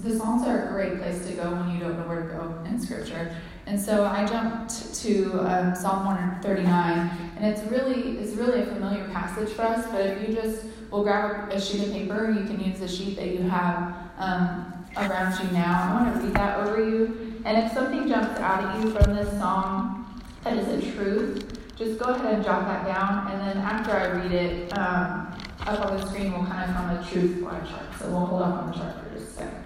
the 0.02 0.16
Psalms 0.16 0.46
are 0.46 0.68
a 0.68 0.72
great 0.72 0.98
place 0.98 1.26
to 1.26 1.32
go 1.32 1.50
when 1.50 1.70
you 1.70 1.80
don't 1.80 1.98
know 1.98 2.06
where 2.06 2.22
to 2.22 2.28
go 2.28 2.54
in 2.66 2.78
Scripture. 2.78 3.34
And 3.64 3.80
so 3.80 4.04
I 4.04 4.24
jumped 4.26 4.94
to 5.02 5.40
um, 5.40 5.74
Psalm 5.74 6.06
139, 6.06 7.10
and 7.36 7.44
it's 7.44 7.62
really 7.70 8.18
it's 8.18 8.34
really 8.34 8.60
a 8.60 8.66
familiar 8.66 9.08
passage 9.08 9.48
for 9.48 9.62
us. 9.62 9.86
But 9.90 10.02
if 10.02 10.28
you 10.28 10.34
just 10.34 10.66
will 10.90 11.02
grab 11.02 11.50
a 11.50 11.60
sheet 11.60 11.86
of 11.86 11.92
paper, 11.92 12.30
you 12.30 12.46
can 12.46 12.62
use 12.62 12.78
the 12.78 12.86
sheet 12.86 13.16
that 13.16 13.28
you 13.28 13.42
have 13.42 13.96
um, 14.18 14.75
around 14.96 15.38
you 15.42 15.50
now. 15.52 15.90
I 15.90 16.02
want 16.02 16.14
to 16.14 16.26
read 16.26 16.34
that 16.34 16.58
over 16.60 16.82
you. 16.82 17.42
And 17.44 17.64
if 17.64 17.72
something 17.72 18.08
jumps 18.08 18.40
out 18.40 18.64
at 18.64 18.82
you 18.82 18.90
from 18.90 19.14
this 19.14 19.30
song 19.38 20.22
that 20.42 20.56
is 20.56 20.68
a 20.68 20.92
truth, 20.92 21.76
just 21.76 21.98
go 21.98 22.06
ahead 22.06 22.34
and 22.34 22.44
jot 22.44 22.66
that 22.66 22.86
down. 22.86 23.30
And 23.30 23.40
then 23.40 23.58
after 23.58 23.92
I 23.92 24.06
read 24.06 24.32
it, 24.32 24.78
um, 24.78 25.34
up 25.66 25.86
on 25.86 25.96
the 25.96 26.06
screen 26.06 26.32
will 26.32 26.46
kind 26.46 26.70
of 26.70 26.76
come 26.76 26.90
a 26.90 27.04
truth 27.04 27.42
line 27.42 27.66
chart. 27.66 27.84
So 27.98 28.08
we'll 28.08 28.26
hold 28.26 28.42
up 28.42 28.62
on 28.62 28.70
the 28.70 28.76
chart 28.76 28.94
for 29.02 29.18
just 29.18 29.32
a 29.32 29.34
second. 29.34 29.64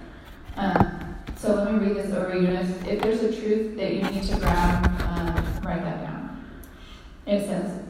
Um, 0.56 1.14
so 1.36 1.54
let 1.54 1.72
me 1.72 1.86
read 1.86 1.96
this 1.96 2.12
over 2.12 2.36
you. 2.36 2.48
And 2.48 2.58
if, 2.58 2.86
if 2.86 3.02
there's 3.02 3.22
a 3.22 3.40
truth 3.40 3.76
that 3.76 3.94
you 3.94 4.02
need 4.02 4.24
to 4.24 4.36
grab, 4.36 4.84
um, 5.02 5.34
write 5.62 5.82
that 5.84 6.02
down. 6.02 6.44
It 7.26 7.46
says, 7.46 7.82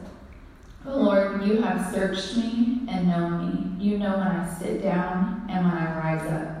Oh 0.85 0.97
Lord, 0.97 1.45
you 1.45 1.61
have 1.61 1.93
searched 1.93 2.37
me 2.37 2.81
and 2.89 3.07
known 3.07 3.77
me. 3.77 3.85
You 3.85 3.97
know 3.97 4.17
when 4.17 4.27
I 4.27 4.57
sit 4.59 4.81
down 4.81 5.47
and 5.49 5.65
when 5.65 5.73
I 5.73 5.97
rise 5.97 6.31
up. 6.31 6.60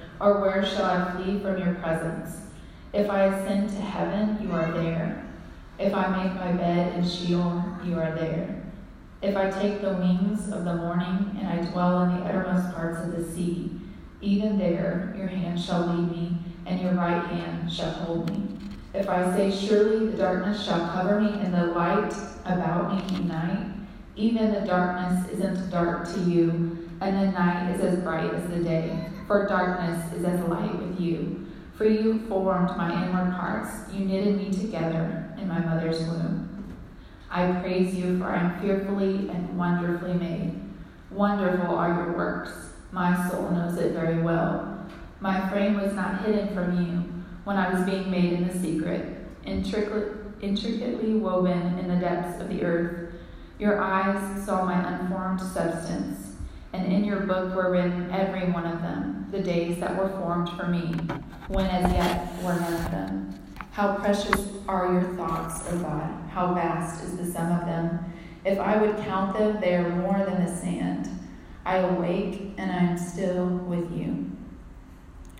or 0.21 0.39
where 0.39 0.63
shall 0.63 0.85
I 0.85 1.11
flee 1.13 1.39
from 1.39 1.57
your 1.57 1.73
presence? 1.75 2.41
If 2.93 3.09
I 3.09 3.23
ascend 3.23 3.69
to 3.69 3.81
heaven, 3.81 4.37
you 4.41 4.51
are 4.53 4.71
there. 4.71 5.25
If 5.79 5.95
I 5.95 6.23
make 6.23 6.35
my 6.35 6.51
bed 6.51 6.95
in 6.95 7.07
Sheol, 7.07 7.63
you 7.83 7.97
are 7.97 8.13
there. 8.13 8.61
If 9.23 9.35
I 9.35 9.49
take 9.49 9.81
the 9.81 9.93
wings 9.93 10.51
of 10.51 10.63
the 10.63 10.75
morning 10.75 11.37
and 11.39 11.47
I 11.47 11.71
dwell 11.71 12.03
in 12.03 12.17
the 12.17 12.25
uttermost 12.25 12.75
parts 12.75 13.03
of 13.03 13.15
the 13.15 13.23
sea, 13.23 13.71
even 14.21 14.59
there 14.59 15.15
your 15.17 15.27
hand 15.27 15.59
shall 15.59 15.87
lead 15.87 16.11
me, 16.11 16.37
and 16.67 16.79
your 16.79 16.93
right 16.93 17.25
hand 17.25 17.71
shall 17.71 17.91
hold 17.91 18.29
me. 18.29 18.57
If 18.93 19.09
I 19.09 19.35
say, 19.35 19.49
Surely 19.49 20.07
the 20.07 20.17
darkness 20.17 20.63
shall 20.63 20.87
cover 20.89 21.19
me, 21.19 21.29
and 21.39 21.53
the 21.53 21.67
light 21.67 22.13
about 22.45 22.93
me 22.93 23.17
be 23.17 23.23
night, 23.23 23.67
Even 24.15 24.53
the 24.53 24.61
darkness 24.61 25.31
isn't 25.31 25.71
dark 25.71 26.13
to 26.13 26.19
you, 26.21 26.87
and 26.99 27.17
the 27.17 27.31
night 27.31 27.73
is 27.73 27.81
as 27.81 27.99
bright 28.03 28.31
as 28.31 28.47
the 28.49 28.63
day. 28.63 29.07
For 29.31 29.47
darkness 29.47 30.11
is 30.11 30.25
as 30.25 30.41
light 30.49 30.77
with 30.77 30.99
you. 30.99 31.47
For 31.77 31.85
you 31.85 32.19
formed 32.27 32.75
my 32.75 32.91
inward 32.91 33.33
parts, 33.33 33.89
you 33.93 34.03
knitted 34.03 34.35
me 34.35 34.51
together 34.51 35.33
in 35.37 35.47
my 35.47 35.59
mother's 35.59 36.01
womb. 36.01 36.75
I 37.29 37.49
praise 37.61 37.95
you, 37.95 38.19
for 38.19 38.25
I 38.25 38.39
am 38.39 38.59
fearfully 38.59 39.29
and 39.29 39.57
wonderfully 39.57 40.15
made. 40.15 40.59
Wonderful 41.11 41.77
are 41.77 41.93
your 41.93 42.11
works. 42.11 42.73
My 42.91 43.29
soul 43.29 43.51
knows 43.51 43.77
it 43.77 43.93
very 43.93 44.21
well. 44.21 44.85
My 45.21 45.49
frame 45.49 45.79
was 45.81 45.93
not 45.93 46.25
hidden 46.25 46.53
from 46.53 46.77
you 46.83 47.23
when 47.45 47.55
I 47.55 47.73
was 47.73 47.85
being 47.85 48.11
made 48.11 48.33
in 48.33 48.49
the 48.49 48.59
secret, 48.59 49.29
intricately 49.45 51.13
woven 51.13 51.79
in 51.79 51.87
the 51.87 52.01
depths 52.01 52.41
of 52.41 52.49
the 52.49 52.65
earth. 52.65 53.13
Your 53.59 53.79
eyes 53.79 54.43
saw 54.45 54.65
my 54.65 54.75
unformed 54.75 55.39
substance, 55.39 56.20
and 56.73 56.91
in 56.91 57.03
your 57.03 57.21
book 57.21 57.55
were 57.55 57.71
written 57.71 58.09
every 58.11 58.51
one 58.51 58.65
of 58.65 58.81
them, 58.81 59.27
the 59.31 59.41
days 59.41 59.79
that 59.79 59.97
were 59.97 60.09
formed 60.09 60.49
for 60.51 60.67
me, 60.67 60.93
when 61.47 61.65
as 61.65 61.91
yet 61.91 62.43
were 62.43 62.55
none 62.55 62.73
of 62.73 62.91
them. 62.91 63.39
How 63.71 63.95
precious 63.95 64.49
are 64.67 64.93
your 64.93 65.15
thoughts, 65.15 65.63
O 65.69 65.79
God! 65.79 66.29
How 66.29 66.53
vast 66.53 67.03
is 67.03 67.17
the 67.17 67.25
sum 67.25 67.51
of 67.51 67.65
them! 67.65 67.99
If 68.43 68.59
I 68.59 68.77
would 68.77 68.97
count 69.05 69.37
them, 69.37 69.61
they 69.61 69.75
are 69.75 69.89
more 69.89 70.25
than 70.25 70.43
the 70.43 70.55
sand. 70.55 71.09
I 71.65 71.77
awake 71.77 72.53
and 72.57 72.71
I 72.71 72.77
am 72.77 72.97
still 72.97 73.45
with 73.45 73.91
you. 73.91 74.31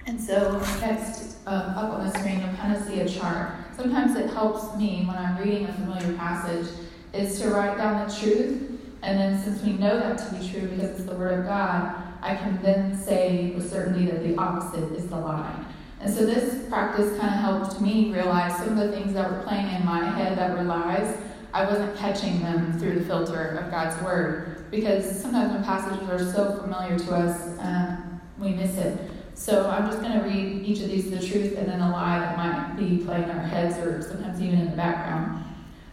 And 0.06 0.20
so, 0.20 0.60
next 0.80 1.38
um, 1.48 1.62
up 1.62 1.94
on 1.94 2.08
the 2.08 2.18
screen, 2.18 2.40
you'll 2.40 2.56
kind 2.56 2.76
of 2.76 2.84
see 2.84 3.00
a 3.00 3.10
chart. 3.10 3.54
Sometimes 3.76 4.16
it 4.16 4.30
helps 4.30 4.76
me 4.78 5.04
when 5.06 5.16
I'm 5.16 5.38
reading 5.38 5.66
a 5.66 5.74
familiar 5.74 6.14
passage 6.14 6.68
is 7.14 7.40
to 7.42 7.50
write 7.50 7.78
down 7.78 8.08
the 8.08 8.16
truth, 8.16 8.71
and 9.04 9.20
then 9.20 9.44
since 9.44 9.62
we 9.64 9.74
know 9.74 10.00
that 10.00 10.18
to 10.18 10.36
be 10.36 10.48
true 10.50 10.68
because 10.68 10.92
it's 10.92 11.04
the 11.04 11.16
Word 11.16 11.40
of 11.40 11.46
God, 11.46 11.96
I 12.22 12.36
can 12.36 12.62
then 12.62 12.96
say 12.96 13.52
with 13.56 13.70
certainty 13.70 14.06
that 14.06 14.24
the 14.24 14.36
opposite 14.38 14.92
is 14.94 15.08
the 15.08 15.18
lie. 15.18 15.66
And 16.00 16.14
so 16.14 16.26
this 16.26 16.68
practice 16.68 17.18
kind 17.20 17.34
of 17.34 17.42
helped 17.42 17.82
me 17.82 18.12
realize 18.12 18.56
some 18.58 18.78
of 18.78 18.78
the 18.78 18.92
things 18.92 19.14
that 19.14 19.32
were 19.32 19.44
playing 19.44 19.68
in 19.76 19.86
my 19.86 20.04
head 20.04 20.38
that 20.38 20.56
were 20.56 20.64
lies. 20.64 21.18
I 21.54 21.66
wasn't 21.66 21.96
catching 21.98 22.42
them 22.42 22.80
through 22.80 23.00
the 23.00 23.06
filter 23.06 23.60
of 23.60 23.72
God's 23.72 24.02
Word 24.04 24.66
because 24.72 25.20
sometimes 25.20 25.54
when 25.54 25.64
passages 25.64 26.08
are 26.10 26.32
so 26.32 26.60
familiar 26.62 26.98
to 26.98 27.12
us, 27.12 27.60
um, 27.60 28.22
we 28.40 28.50
miss 28.50 28.78
it. 28.78 29.12
So 29.34 29.70
I'm 29.70 29.88
just 29.88 30.02
going 30.02 30.14
to 30.14 30.26
read 30.26 30.64
each 30.64 30.82
of 30.82 30.90
these 30.90 31.10
the 31.10 31.20
truth 31.20 31.58
and 31.58 31.68
then 31.68 31.82
a 31.82 31.92
lie 31.92 32.20
that 32.20 32.38
might 32.38 32.78
be 32.78 33.04
playing 33.04 33.24
in 33.24 33.32
our 33.32 33.44
heads 33.44 33.78
or 33.78 34.02
sometimes 34.02 34.42
even 34.42 34.60
in 34.60 34.70
the 34.72 34.78
background. 34.78 35.44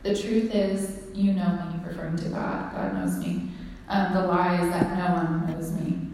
The 0.02 0.14
truth 0.14 0.54
is, 0.54 1.02
you 1.14 1.32
know 1.32 1.48
me, 1.72 1.77
referring 1.88 2.16
to 2.16 2.28
God. 2.28 2.72
God 2.72 2.94
knows 2.94 3.16
me. 3.18 3.50
Um, 3.88 4.14
the 4.14 4.22
lie 4.22 4.62
is 4.62 4.70
that 4.70 4.96
no 4.96 5.14
one 5.14 5.50
knows 5.50 5.72
me. 5.72 6.08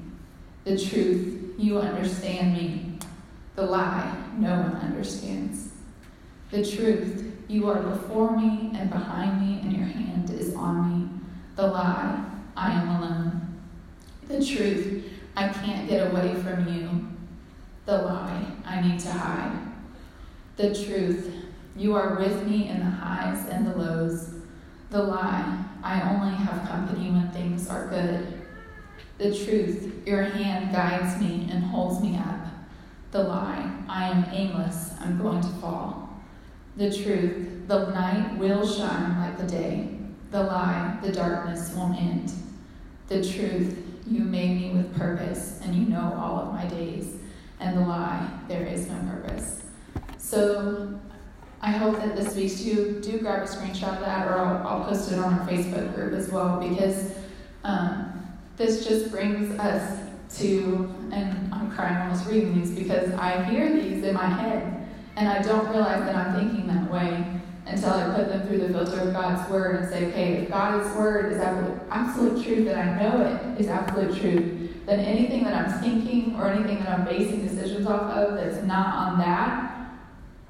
The 0.65 0.79
truth, 0.79 1.55
you 1.59 1.79
understand 1.79 2.55
me. 2.55 2.99
The 3.57 3.63
lie, 3.63 4.17
no 4.39 4.51
one 4.61 4.77
understands. 4.77 5.71
The 6.51 6.65
truth, 6.65 7.33
you 7.49 7.69
are 7.69 7.83
before 7.83 8.37
me 8.37 8.71
and 8.75 8.91
behind 8.91 9.41
me, 9.41 9.61
and 9.61 9.73
your 9.73 9.87
hand 9.87 10.31
is 10.31 10.55
on 10.55 11.01
me. 11.01 11.09
The 11.57 11.67
lie, 11.67 12.25
I 12.57 12.73
am 12.73 12.89
alone. 12.89 13.59
The 14.29 14.45
truth, 14.45 15.05
I 15.37 15.49
can't 15.49 15.89
get 15.89 16.11
away 16.11 16.35
from 16.35 16.73
you 16.73 17.15
the 17.87 17.99
lie 17.99 18.47
I 18.65 18.81
need 18.81 18.99
to 19.01 19.13
hide. 19.13 19.59
The 20.57 20.75
truth, 20.75 21.35
you 21.77 21.95
are 21.95 22.17
with 22.17 22.47
me 22.47 22.69
in 22.69 22.79
the 22.79 22.91
highs 22.91 23.47
and 23.49 23.67
the 23.67 23.77
lows. 23.77 24.35
The 24.95 25.03
lie, 25.03 25.65
I 25.83 26.03
only 26.03 26.37
have 26.37 26.69
company 26.69 27.11
when 27.11 27.29
things 27.33 27.69
are 27.69 27.89
good. 27.89 28.47
The 29.19 29.37
truth, 29.37 30.07
your 30.07 30.23
hand 30.23 30.73
guides 30.73 31.21
me 31.21 31.49
and 31.51 31.65
holds 31.65 32.01
me 32.01 32.17
up. 32.17 32.47
The 33.11 33.25
lie, 33.25 33.73
I 33.89 34.09
am 34.09 34.25
aimless, 34.31 34.93
I'm 35.01 35.21
going 35.21 35.41
to 35.41 35.49
fall. 35.49 36.23
The 36.77 36.97
truth, 36.97 37.67
the 37.67 37.91
night 37.91 38.39
will 38.39 38.65
shine 38.65 39.19
like 39.19 39.37
the 39.37 39.49
day. 39.49 39.99
The 40.31 40.45
lie, 40.45 40.97
the 41.03 41.11
darkness 41.11 41.75
won't 41.75 41.99
end. 41.99 42.33
The 43.09 43.17
truth, 43.17 43.77
you 44.07 44.21
made 44.21 44.61
me 44.61 44.77
with 44.77 44.97
purpose, 44.97 45.59
and 45.65 45.75
you 45.75 45.87
know 45.87 46.15
all 46.17 46.39
of 46.39 46.55
my 46.55 46.67
days 46.67 47.17
and 47.59 47.77
the 47.77 47.81
lie, 47.81 48.29
there 48.47 48.65
is 48.65 48.87
no 48.87 48.97
purpose. 49.11 49.65
So 50.19 51.01
I 51.65 51.71
hope 51.71 51.97
that 51.97 52.15
this 52.15 52.37
week 52.37 52.55
too, 52.59 53.01
do 53.01 53.19
grab 53.19 53.43
a 53.43 53.47
screenshot 53.47 53.95
of 53.95 54.01
that, 54.01 54.29
or 54.29 54.37
I'll, 54.37 54.67
I'll 54.67 54.85
post 54.85 55.11
it 55.11 55.19
on 55.19 55.33
our 55.33 55.49
Facebook 55.49 55.95
group 55.95 56.13
as 56.13 56.31
well, 56.31 56.61
because 56.61 57.13
um, 57.65 58.29
this 58.59 58.87
just 58.87 59.11
brings 59.11 59.59
us 59.59 59.99
to, 60.37 60.95
and 61.11 61.55
I'm 61.55 61.71
crying 61.71 61.97
almost 61.97 62.27
reading 62.27 62.61
these 62.61 62.71
because 62.71 63.15
I 63.15 63.43
hear 63.45 63.73
these 63.73 64.05
in 64.05 64.13
my 64.13 64.27
head, 64.27 64.87
and 65.17 65.27
I 65.27 65.41
don't 65.41 65.67
realize 65.71 66.01
that 66.01 66.15
I'm 66.15 66.39
thinking 66.39 66.67
that 66.67 66.93
way 66.93 67.25
until 67.65 67.95
I 67.95 68.15
put 68.15 68.29
them 68.29 68.47
through 68.47 68.59
the 68.59 68.69
filter 68.69 69.01
of 69.01 69.15
God's 69.15 69.51
Word 69.51 69.77
and 69.77 69.89
say, 69.89 70.09
okay, 70.09 70.33
if 70.43 70.51
God's 70.51 70.95
Word 70.99 71.33
is 71.33 71.39
absolute, 71.39 71.81
absolute 71.89 72.45
truth, 72.45 72.69
and 72.69 72.79
I 72.79 73.03
know 73.03 73.25
it 73.25 73.59
is 73.59 73.69
absolute 73.69 74.21
truth, 74.21 74.85
then 74.85 75.01
anything 75.01 75.45
that 75.45 75.55
I'm 75.55 75.83
thinking 75.83 76.37
or 76.37 76.51
anything 76.51 76.81
that 76.81 76.91
I'm 76.91 77.07
basing 77.07 77.41
decisions 77.47 77.87
off 77.87 78.13
of 78.13 78.35
that's 78.35 78.63
not 78.67 78.95
on 78.95 79.19
that 79.21 79.74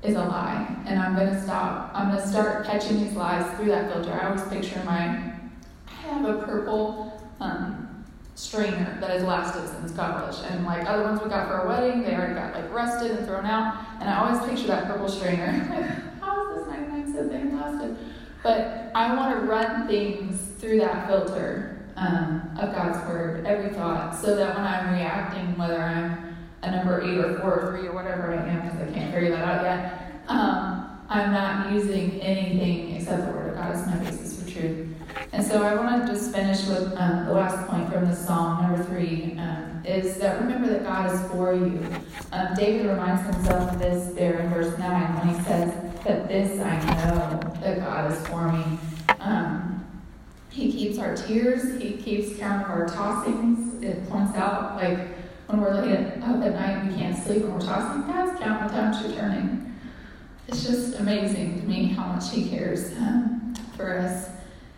is 0.04 0.16
a 0.16 0.20
lie. 0.20 0.76
And 0.86 0.98
I'm 0.98 1.16
to 1.16 1.42
stop. 1.42 1.90
I'm 1.94 2.14
to 2.14 2.26
start 2.26 2.66
catching 2.66 3.02
these 3.02 3.14
lies 3.14 3.56
through 3.56 3.66
that 3.66 3.92
filter. 3.92 4.12
I 4.12 4.28
always 4.28 4.42
picture 4.48 4.82
my, 4.84 5.32
I 5.88 5.92
have 6.02 6.24
a 6.24 6.42
purple 6.42 7.20
um, 7.40 8.04
strainer 8.34 8.98
that 9.00 9.10
has 9.10 9.22
lasted 9.22 9.66
since 9.68 9.92
college. 9.92 10.36
And 10.50 10.64
like 10.64 10.86
other 10.86 11.04
ones 11.04 11.22
we 11.22 11.30
got 11.30 11.48
for 11.48 11.60
a 11.60 11.68
wedding, 11.68 12.02
they 12.02 12.14
already 12.14 12.34
got 12.34 12.54
like 12.54 12.70
rusted 12.72 13.12
and 13.12 13.26
thrown 13.26 13.46
out. 13.46 13.84
And 14.00 14.08
I 14.08 14.26
always 14.26 14.46
picture 14.48 14.66
that 14.68 14.86
purple 14.86 15.08
strainer. 15.08 15.50
How 16.20 16.50
is 16.50 16.58
this 16.58 16.68
99 16.68 17.12
cent 17.12 17.30
thing 17.30 17.56
lasted? 17.58 17.96
But 18.42 18.90
I 18.94 19.14
want 19.14 19.40
to 19.40 19.46
run 19.46 19.86
things 19.86 20.38
through 20.58 20.80
that 20.80 21.08
filter 21.08 21.82
um, 21.96 22.42
of 22.58 22.74
God's 22.74 22.98
word, 23.08 23.46
every 23.46 23.70
thought, 23.70 24.14
so 24.14 24.36
that 24.36 24.54
when 24.54 24.64
I'm 24.64 24.92
reacting, 24.94 25.56
whether 25.56 25.80
I'm 25.80 26.23
a 26.64 26.70
number 26.70 27.00
eight 27.02 27.18
or 27.18 27.38
four 27.40 27.60
or 27.60 27.76
three 27.76 27.88
or 27.88 27.92
whatever 27.92 28.32
I 28.32 28.48
am, 28.48 28.62
because 28.62 28.88
I 28.88 28.92
can't 28.92 29.12
figure 29.12 29.30
that 29.30 29.44
out 29.44 29.62
yet, 29.64 30.20
um, 30.28 30.98
I'm 31.08 31.32
not 31.32 31.72
using 31.72 32.20
anything 32.20 32.96
except 32.96 33.26
the 33.26 33.32
word 33.32 33.50
of 33.50 33.54
God 33.56 33.72
as 33.72 33.86
my 33.86 33.96
basis 33.96 34.42
for 34.42 34.50
truth. 34.50 34.88
And 35.32 35.44
so 35.44 35.62
I 35.62 35.74
want 35.74 36.06
to 36.06 36.12
just 36.12 36.32
finish 36.32 36.66
with 36.66 36.94
um, 36.96 37.26
the 37.26 37.32
last 37.32 37.68
point 37.68 37.92
from 37.92 38.06
the 38.06 38.14
psalm, 38.16 38.62
number 38.62 38.82
three, 38.84 39.36
um, 39.38 39.82
is 39.84 40.16
that 40.18 40.40
remember 40.40 40.68
that 40.68 40.84
God 40.84 41.12
is 41.12 41.20
for 41.30 41.54
you. 41.54 41.84
Um, 42.32 42.54
David 42.56 42.86
reminds 42.86 43.22
himself 43.34 43.72
of 43.72 43.78
this 43.78 44.14
there 44.14 44.40
in 44.40 44.50
verse 44.50 44.78
9 44.78 45.14
when 45.16 45.34
he 45.34 45.44
says, 45.44 45.74
That 46.04 46.28
this 46.28 46.60
I 46.60 46.78
know 47.08 47.54
that 47.60 47.80
God 47.80 48.10
is 48.10 48.26
for 48.26 48.50
me. 48.52 48.78
Um, 49.20 49.84
he 50.50 50.70
keeps 50.70 50.98
our 50.98 51.16
tears. 51.16 51.80
He 51.82 51.94
keeps 51.94 52.38
count 52.38 52.62
of 52.62 52.70
our 52.70 52.86
tossings. 52.86 53.82
It 53.82 54.08
points 54.08 54.36
out, 54.36 54.76
like, 54.76 54.98
when 55.46 55.60
we're 55.60 55.74
laying 55.74 56.22
up 56.22 56.42
at 56.42 56.54
night 56.54 56.86
we 56.86 56.94
can't 56.94 57.16
sleep 57.16 57.42
and 57.42 57.54
we're 57.54 57.60
tossing, 57.60 58.02
God's 58.02 58.38
counting 58.40 58.68
the 58.68 58.74
times 58.74 59.02
you're 59.02 59.16
turning. 59.20 59.74
It's 60.48 60.64
just 60.64 60.98
amazing 60.98 61.60
to 61.60 61.66
me 61.66 61.86
how 61.86 62.06
much 62.06 62.30
He 62.30 62.48
cares 62.48 62.92
um, 62.98 63.54
for 63.76 63.98
us. 63.98 64.28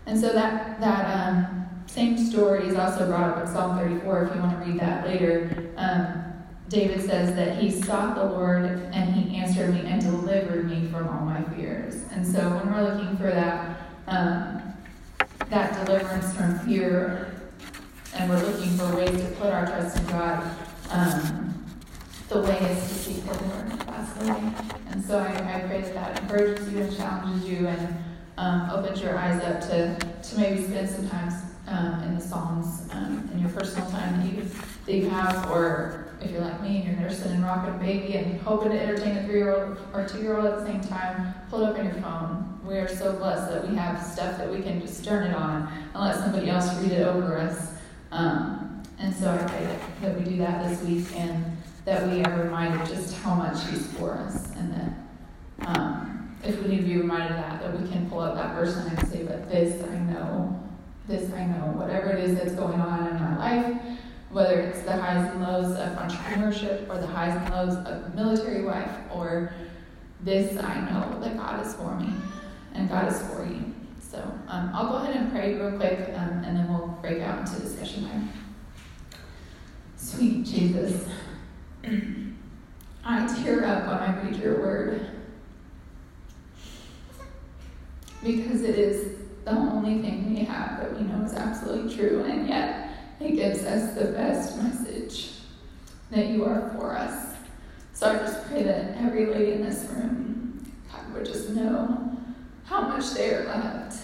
And 0.07 0.19
so 0.19 0.33
that, 0.33 0.81
that 0.81 1.29
um, 1.29 1.67
same 1.87 2.17
story 2.19 2.69
is 2.69 2.77
also 2.77 3.07
brought 3.07 3.37
up 3.37 3.47
in 3.47 3.53
Psalm 3.53 3.79
34, 3.79 4.25
if 4.25 4.35
you 4.35 4.41
want 4.41 4.65
to 4.65 4.71
read 4.71 4.81
that 4.81 5.07
later. 5.07 5.73
Um, 5.77 6.23
David 6.69 7.01
says 7.03 7.35
that 7.37 7.59
he 7.59 7.71
sought 7.71 8.17
the 8.17 8.25
Lord 8.25 8.65
and 8.65 9.15
he 9.15 9.37
answered 9.37 9.73
me 9.73 9.81
and 9.87 10.01
delivered 10.01 10.69
me 10.69 10.89
from 10.89 11.09
all 11.09 11.25
my 11.25 11.43
fears. 11.55 12.03
And 12.11 12.27
so 12.27 12.41
when 12.41 12.73
we're 12.73 12.83
looking 12.83 13.17
for 13.17 13.31
that, 13.31 13.81
um, 14.09 14.75
that 15.49 15.87
deliverance 15.87 16.35
from 16.35 16.59
fear, 16.61 17.36
and 18.19 18.31
we're 18.31 18.43
looking 18.43 18.71
for 18.77 18.97
ways 18.97 19.11
to 19.11 19.29
put 19.39 19.53
our 19.53 19.67
trust 19.67 19.99
in 19.99 20.07
God, 20.07 20.57
um, 20.91 21.65
the 22.29 22.41
way 22.41 22.59
is 22.59 22.89
to 22.89 22.95
seek 22.95 23.25
the 23.25 23.33
Lord. 23.45 23.71
That's. 23.81 24.67
And 24.91 25.05
so 25.05 25.19
I, 25.19 25.57
I 25.57 25.61
pray 25.67 25.83
that 25.83 25.95
that 25.95 26.23
encourages 26.23 26.73
you 26.73 26.81
and 26.81 26.97
challenges 26.97 27.49
you 27.49 27.67
and 27.67 27.97
um, 28.39 28.71
opens 28.71 29.01
your 29.01 29.19
eyes 29.19 29.43
up 29.43 29.61
to, 29.63 29.99
to 30.29 30.39
maybe 30.39 30.65
spend 30.65 30.89
some 30.89 31.09
time 31.09 31.33
um, 31.69 32.03
in 32.05 32.15
the 32.15 32.21
Psalms 32.21 32.89
um, 32.93 33.29
in 33.33 33.41
your 33.41 33.51
personal 33.51 33.89
time 33.91 34.21
that 34.21 34.35
you, 34.35 34.49
that 34.87 34.95
you 34.95 35.11
have, 35.11 35.51
or 35.51 36.09
if 36.21 36.31
you're 36.31 36.41
like 36.41 36.63
me 36.63 36.79
and 36.79 36.85
you're 36.85 36.97
nursing 36.97 37.33
and 37.33 37.45
rocking 37.45 37.75
a 37.75 37.79
baby 37.79 38.17
and 38.17 38.41
hoping 38.41 38.73
to 38.73 38.81
entertain 38.81 39.17
a 39.19 39.25
three 39.25 39.39
year 39.39 39.55
old 39.55 39.79
or 39.93 40.09
two 40.09 40.23
year 40.23 40.37
old 40.37 40.47
at 40.47 40.59
the 40.61 40.67
same 40.67 40.81
time, 40.81 41.35
pull 41.51 41.65
it 41.65 41.71
up 41.71 41.79
on 41.79 41.85
your 41.85 41.95
phone. 41.95 42.61
We 42.65 42.79
are 42.79 42.89
so 42.89 43.13
blessed 43.13 43.53
that 43.53 43.69
we 43.69 43.77
have 43.77 44.03
stuff 44.03 44.39
that 44.39 44.51
we 44.51 44.63
can 44.63 44.81
just 44.81 45.05
turn 45.05 45.27
it 45.27 45.35
on 45.35 45.71
and 45.95 46.03
let 46.03 46.17
somebody 46.17 46.49
else 46.49 46.75
read 46.81 46.93
it 46.93 47.07
over 47.07 47.37
us. 47.37 47.76
Um, 48.13 48.83
and 48.99 49.15
so 49.15 49.31
I 49.31 49.39
pray 49.39 49.65
that, 49.65 50.01
that 50.03 50.19
we 50.19 50.25
do 50.25 50.37
that 50.39 50.69
this 50.69 50.83
week 50.83 51.07
and 51.17 51.57
that 51.85 52.09
we 52.09 52.23
are 52.25 52.43
reminded 52.43 52.87
just 52.87 53.17
how 53.19 53.35
much 53.35 53.65
He's 53.69 53.87
for 53.93 54.15
us 54.15 54.51
and 54.57 54.73
that 54.73 55.69
um, 55.69 56.37
if 56.45 56.63
we 56.63 56.69
need 56.69 56.79
to 56.79 56.83
be 56.85 56.97
reminded 56.99 57.33
of 57.33 57.37
that, 57.37 57.61
that 57.61 57.81
we 57.81 57.89
can 57.89 58.09
pull 58.09 58.21
up 58.21 58.35
that 58.35 58.55
verse 58.55 58.77
and 58.77 59.09
say, 59.09 59.23
But 59.23 59.49
this 59.51 59.83
I 59.85 59.99
know 59.99 60.63
This 61.07 61.33
I 61.33 61.45
know. 61.45 61.73
Whatever 61.75 62.11
it 62.11 62.25
is 62.25 62.37
that's 62.37 62.53
going 62.53 62.81
on 62.81 63.09
in 63.09 63.15
my 63.15 63.37
life, 63.37 63.83
whether 64.31 64.61
it's 64.61 64.83
the 64.83 64.93
highs 64.93 65.31
and 65.33 65.43
lows 65.43 65.77
of 65.77 65.97
entrepreneurship 65.99 66.89
or 66.89 66.99
the 66.99 67.07
highs 67.07 67.35
and 67.37 67.51
lows 67.51 67.77
of 67.87 68.15
military 68.15 68.65
wife, 68.65 68.91
or 69.13 69.53
this 70.21 70.59
I 70.63 70.81
know 70.91 71.21
that 71.21 71.37
God 71.37 71.65
is 71.65 71.75
for 71.75 71.99
me 71.99 72.13
and 72.75 72.89
God 72.89 73.11
is 73.13 73.21
for 73.29 73.45
you. 73.45 73.75
So 74.01 74.19
um, 74.49 74.71
I'll 74.75 74.89
go 74.89 74.97
ahead 74.97 75.17
and 75.17 75.31
pray 75.31 75.55
real 75.55 75.77
quick 75.77 76.11
um, 76.17 76.43
and 76.45 76.57
then 76.57 76.69
we'll 76.69 76.86
break 77.07 77.23
out 77.23 77.39
into 77.39 77.61
discussion 77.61 78.03
there. 78.03 78.29
Sweet 79.97 80.45
Jesus, 80.45 81.07
I 83.05 83.43
tear 83.45 83.65
up 83.65 83.87
when 83.87 83.97
I 83.97 84.23
read 84.25 84.43
your 84.43 84.59
word 84.59 85.09
because 88.25 88.63
it 88.63 88.77
is 88.77 89.19
the 89.45 89.53
only 89.53 90.03
thing 90.03 90.35
we 90.35 90.45
have 90.47 90.81
that 90.81 90.99
we 90.99 91.07
know 91.07 91.25
is 91.25 91.35
absolutely 91.35 91.95
true, 91.95 92.25
and 92.25 92.49
yet 92.49 92.91
it 93.21 93.37
gives 93.37 93.63
us 93.63 93.95
the 93.95 94.07
best 94.07 94.61
message 94.61 95.31
that 96.11 96.27
you 96.27 96.45
are 96.45 96.73
for 96.77 96.97
us. 96.97 97.37
So 97.93 98.11
I 98.11 98.19
just 98.19 98.49
pray 98.49 98.65
that 98.65 98.97
every 98.97 99.27
lady 99.27 99.53
in 99.53 99.63
this 99.63 99.89
room, 99.93 100.73
God, 100.91 101.15
would 101.15 101.25
just 101.25 101.51
know 101.51 102.19
how 102.65 102.81
much 102.81 103.13
they 103.13 103.33
are 103.33 103.45
loved 103.45 103.97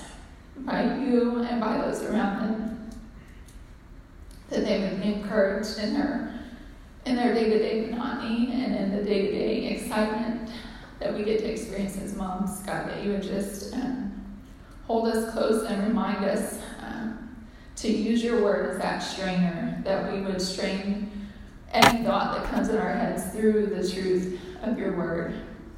by 0.59 0.85
you 0.99 1.41
and 1.41 1.61
by 1.61 1.79
those 1.79 2.03
around 2.05 2.47
them. 2.47 2.72
That 4.53 4.67
they 4.67 4.81
would 4.81 5.01
be 5.01 5.15
encouraged 5.15 5.79
in 5.79 5.95
their 5.95 6.39
in 7.07 7.17
their 7.17 7.33
day-to-day 7.33 7.91
monotony 7.91 8.53
and 8.53 8.77
in 8.77 8.97
the 8.97 9.03
day-to-day 9.03 9.65
excitement 9.75 10.51
that 11.01 11.13
we 11.13 11.25
get 11.25 11.41
to 11.41 11.51
experience 11.51 11.97
as 11.97 12.15
moms. 12.15 12.61
God, 12.61 12.89
that 12.89 13.03
you 13.03 13.13
would 13.13 13.23
just 13.23 13.73
um, 13.75 14.23
hold 14.87 15.09
us 15.09 15.33
close 15.33 15.65
and 15.65 15.83
remind 15.83 16.25
us 16.25 16.61
um, 16.81 17.47
to 17.77 17.91
use 17.91 18.23
your 18.23 18.43
word 18.43 18.71
as 18.71 18.79
that 18.83 18.99
strainer, 18.99 19.81
that 19.85 20.13
we 20.13 20.21
would 20.21 20.41
strain 20.41 21.11
any 21.73 22.05
thought 22.05 22.37
that 22.37 22.51
comes 22.51 22.69
in 22.69 22.77
our 22.77 22.93
heads 22.93 23.25
through 23.33 23.67
the 23.67 23.89
truth 23.89 24.39
of 24.63 24.79
your 24.79 24.95
word, 24.97 25.35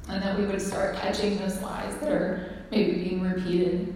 and 0.09 0.21
that 0.21 0.37
we 0.37 0.45
would 0.45 0.61
start 0.61 0.97
catching 0.97 1.37
those 1.37 1.59
lies 1.61 1.95
that 1.99 2.11
are 2.11 2.65
maybe 2.71 3.03
being 3.03 3.21
repeated, 3.21 3.95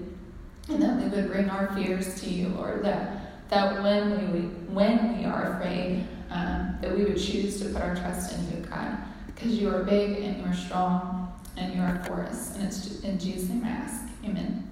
and 0.69 0.81
that 0.81 0.95
we 0.95 1.09
would 1.09 1.29
bring 1.29 1.49
our 1.49 1.67
fears 1.75 2.19
to 2.21 2.29
you, 2.29 2.47
Lord, 2.47 2.83
that, 2.85 3.17
that 3.49 3.81
when, 3.81 4.31
we, 4.31 4.39
when 4.73 5.17
we 5.17 5.25
are 5.25 5.53
afraid, 5.53 6.07
um, 6.29 6.77
that 6.81 6.95
we 6.95 7.03
would 7.03 7.17
choose 7.17 7.59
to 7.61 7.69
put 7.69 7.81
our 7.81 7.95
trust 7.95 8.37
in 8.37 8.51
you, 8.51 8.65
God, 8.67 8.97
because 9.27 9.53
you 9.53 9.69
are 9.69 9.83
big 9.83 10.23
and 10.23 10.37
you 10.37 10.45
are 10.45 10.55
strong 10.55 11.33
and 11.57 11.73
you 11.73 11.81
are 11.81 12.01
for 12.05 12.21
us. 12.21 12.55
And 12.55 12.65
it's 12.65 13.01
in 13.01 13.17
Jesus' 13.19 13.49
name 13.49 13.65
I 13.65 13.69
ask. 13.69 14.05
Amen. 14.23 14.69